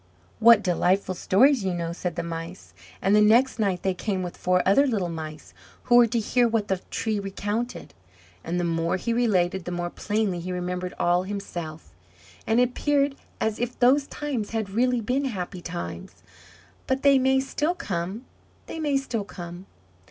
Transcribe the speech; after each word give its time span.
"What 0.39 0.63
delightful 0.63 1.13
stories 1.13 1.63
you 1.63 1.75
know!" 1.75 1.93
said 1.93 2.15
the 2.15 2.23
Mice: 2.23 2.73
and 3.03 3.15
the 3.15 3.21
next 3.21 3.59
night 3.59 3.83
they 3.83 3.93
came 3.93 4.23
with 4.23 4.35
four 4.35 4.63
other 4.65 4.87
little 4.87 5.09
Mice, 5.11 5.53
who 5.83 5.95
were 5.95 6.07
to 6.07 6.17
hear 6.19 6.47
what 6.47 6.69
the 6.69 6.81
tree 6.89 7.19
recounted; 7.19 7.93
and 8.43 8.59
the 8.59 8.63
more 8.63 8.97
he 8.97 9.13
related, 9.13 9.65
the 9.65 9.71
more 9.71 9.91
plainly 9.91 10.39
he 10.39 10.51
remembered 10.51 10.95
all 10.97 11.21
himself; 11.21 11.93
and 12.47 12.59
it 12.59 12.69
appeared 12.69 13.15
as 13.39 13.59
if 13.59 13.77
those 13.77 14.07
times 14.07 14.49
had 14.49 14.71
really 14.71 15.01
been 15.01 15.25
happy 15.25 15.61
times. 15.61 16.23
"But 16.87 17.03
they 17.03 17.19
may 17.19 17.39
still 17.39 17.75
come 17.75 18.25
they 18.65 18.79
may 18.79 18.97
still 18.97 19.23
come. 19.23 19.67